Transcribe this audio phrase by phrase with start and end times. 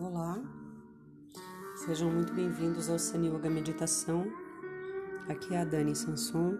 [0.00, 0.38] Olá,
[1.74, 4.32] sejam muito bem-vindos ao Sani Yoga Meditação.
[5.28, 6.56] Aqui é a Dani Sanson.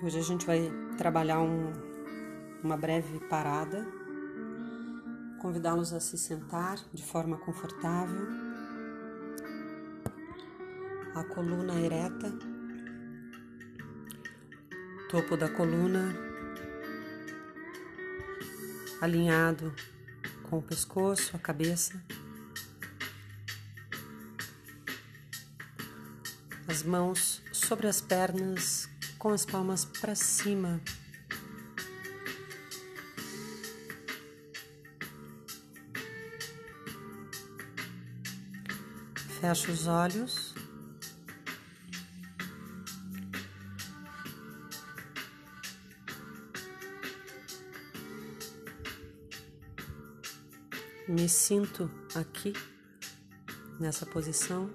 [0.00, 1.72] Hoje a gente vai trabalhar um,
[2.62, 3.84] uma breve parada,
[5.42, 8.28] convidá-los a se sentar de forma confortável,
[11.16, 12.32] a coluna ereta,
[15.10, 16.14] topo da coluna
[19.00, 19.74] alinhado
[20.48, 22.02] com o pescoço, a cabeça.
[26.66, 30.80] As mãos sobre as pernas, com as palmas para cima.
[39.40, 40.47] Fecha os olhos.
[51.08, 52.52] Me sinto aqui
[53.80, 54.68] nessa posição,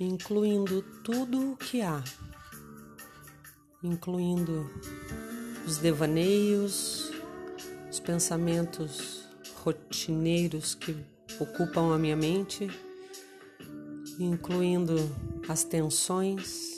[0.00, 2.02] incluindo tudo o que há,
[3.80, 4.68] incluindo
[5.64, 7.12] os devaneios,
[7.88, 9.28] os pensamentos
[9.62, 11.06] rotineiros que
[11.38, 12.68] ocupam a minha mente,
[14.18, 14.96] incluindo
[15.48, 16.72] as tensões,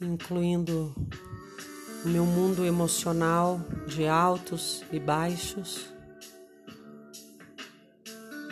[0.00, 0.92] incluindo
[2.04, 5.96] o meu mundo emocional de altos e baixos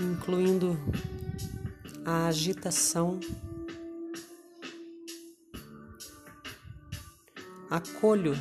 [0.06, 0.78] incluindo
[2.04, 3.18] a agitação.
[7.68, 8.34] Acolho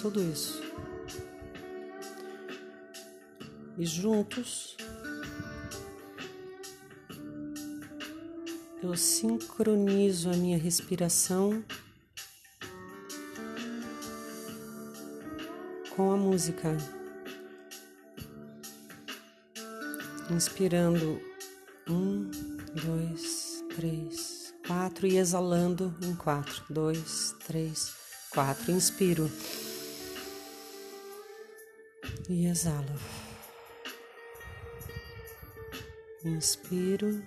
[0.00, 0.62] tudo isso.
[3.76, 4.76] E juntos
[8.80, 11.64] eu sincronizo a minha respiração
[15.96, 16.76] com a música.
[20.30, 21.20] Inspirando.
[21.88, 22.30] Um,
[22.82, 25.06] dois, três, quatro.
[25.06, 25.94] E exalando.
[26.02, 27.94] Em quatro, dois, três,
[28.30, 28.72] quatro.
[28.72, 29.30] Inspiro.
[32.28, 32.94] E exalo.
[36.24, 37.22] Inspiro.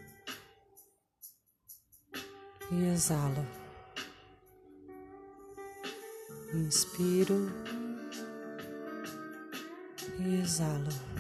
[2.71, 3.45] E exalo.
[6.53, 7.51] Inspiro.
[10.19, 11.17] E exalo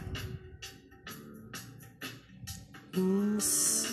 [2.97, 3.85] ins,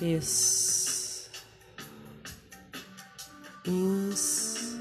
[0.00, 1.30] es,
[3.66, 4.78] ins,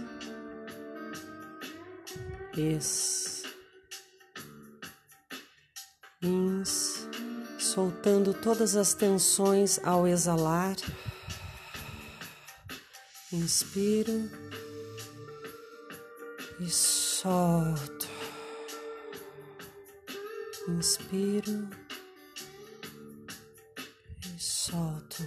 [2.55, 3.43] es,
[6.21, 7.07] ins,
[7.57, 10.75] soltando todas as tensões ao exalar.
[13.31, 14.29] Inspiro.
[16.59, 18.18] E solto.
[20.77, 21.67] Inspiro
[24.23, 25.23] e solto.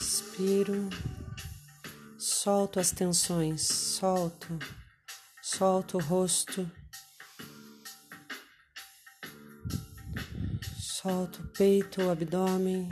[0.00, 0.88] Inspiro,
[2.18, 4.58] solto as tensões, solto,
[5.42, 6.68] solto o rosto,
[10.80, 12.88] solto o peito, o abdômen,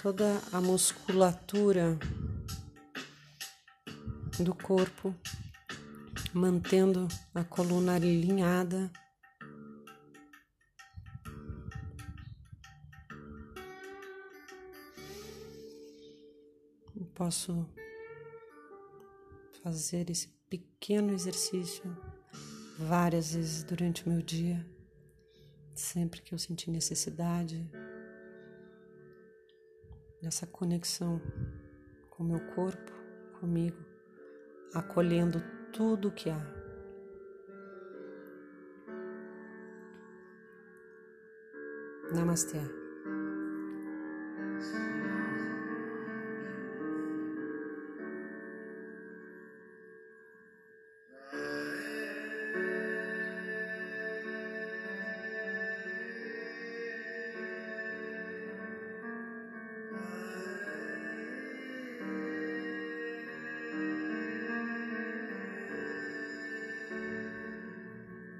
[0.00, 1.98] toda a musculatura
[4.38, 5.14] do corpo
[6.32, 8.90] mantendo a coluna alinhada.
[17.14, 17.68] Posso
[19.62, 21.84] fazer esse pequeno exercício
[22.78, 24.66] várias vezes durante o meu dia,
[25.74, 27.70] sempre que eu sentir necessidade
[30.20, 31.20] dessa conexão
[32.10, 32.92] com o meu corpo,
[33.38, 33.78] comigo,
[34.74, 35.42] acolhendo
[35.72, 36.40] tudo o que há.
[42.14, 42.81] Namastê.